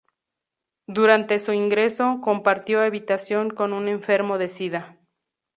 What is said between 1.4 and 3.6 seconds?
ingreso, compartió habitación